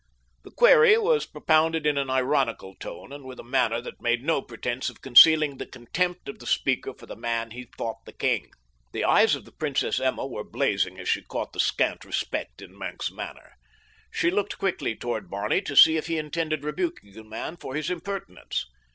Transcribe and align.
The 0.43 0.49
query 0.49 0.97
was 0.97 1.27
propounded 1.27 1.85
in 1.85 1.95
an 1.95 2.09
ironical 2.09 2.73
tone, 2.79 3.13
and 3.13 3.23
with 3.23 3.39
a 3.39 3.43
manner 3.43 3.79
that 3.81 4.01
made 4.01 4.23
no 4.23 4.41
pretense 4.41 4.89
of 4.89 5.03
concealing 5.03 5.57
the 5.57 5.67
contempt 5.67 6.27
of 6.27 6.39
the 6.39 6.47
speaker 6.47 6.95
for 6.97 7.05
the 7.05 7.15
man 7.15 7.51
he 7.51 7.67
thought 7.77 8.03
the 8.07 8.11
king. 8.11 8.49
The 8.93 9.03
eyes 9.03 9.35
of 9.35 9.45
the 9.45 9.51
Princess 9.51 9.99
Emma 9.99 10.25
were 10.25 10.43
blazing 10.43 10.97
as 10.99 11.07
she 11.07 11.21
caught 11.21 11.53
the 11.53 11.59
scant 11.59 12.03
respect 12.03 12.63
in 12.63 12.75
Maenck's 12.75 13.11
manner. 13.11 13.51
She 14.09 14.31
looked 14.31 14.57
quickly 14.57 14.95
toward 14.95 15.29
Barney 15.29 15.61
to 15.61 15.75
see 15.75 15.97
if 15.97 16.07
he 16.07 16.17
intended 16.17 16.63
rebuking 16.63 17.13
the 17.13 17.23
man 17.23 17.55
for 17.57 17.75
his 17.75 17.91
impertinence. 17.91 18.65